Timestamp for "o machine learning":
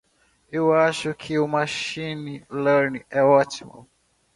1.37-3.03